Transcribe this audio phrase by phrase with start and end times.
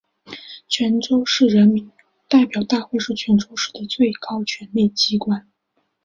[0.67, 1.91] 泉州市人民
[2.27, 5.47] 代表大会是泉州市的最高权力机关。